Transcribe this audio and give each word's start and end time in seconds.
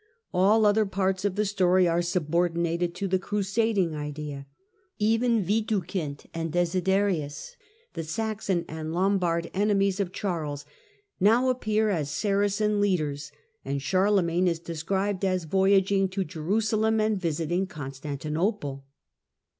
All 0.33 0.65
other 0.65 0.87
parts 0.87 1.25
of 1.25 1.35
the 1.35 1.45
story 1.45 1.87
are 1.87 2.01
subordinated 2.01 2.95
to 2.95 3.07
the 3.07 3.19
crusading 3.19 3.93
idea. 3.95 4.47
Even 4.97 5.45
Widukind 5.45 6.25
and 6.33 6.51
Desiderius, 6.51 7.55
the 7.93 8.03
Saxon 8.03 8.65
and 8.67 8.95
Lombard 8.95 9.51
enemies 9.53 9.99
of 9.99 10.11
Charles, 10.11 10.65
now 11.19 11.49
appear 11.49 11.89
as 11.91 12.09
Saracen 12.09 12.81
leaders, 12.81 13.31
and 13.63 13.79
Charlemagne 13.79 14.47
is 14.47 14.57
described 14.57 15.23
as 15.23 15.43
voyaging 15.43 16.09
to 16.09 16.23
Jerusalem 16.23 16.99
and 16.99 17.21
visiting 17.21 17.67
Constantinople. 17.67 18.85